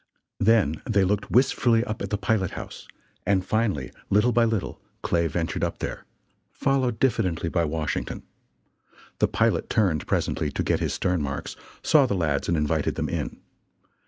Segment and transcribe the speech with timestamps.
[0.39, 2.87] Then they looked wistfully up at the pilot house,
[3.23, 6.05] and finally, little by little, Clay ventured up there,
[6.51, 8.23] followed diffidently by Washington.
[9.19, 13.09] The pilot turned presently to "get his stern marks," saw the lads and invited them
[13.09, 13.41] in.